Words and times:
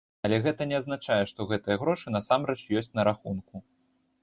Але 0.27 0.37
гэта 0.45 0.65
не 0.71 0.77
азначае, 0.79 1.17
што 1.33 1.47
гэтыя 1.51 1.77
грошы 1.83 2.15
насамрэч 2.17 2.59
ёсць 2.81 2.93
на 3.01 3.07
рахунку. 3.11 3.65